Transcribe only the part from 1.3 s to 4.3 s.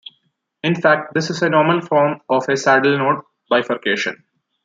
a normal form of a saddle-node bifurcation.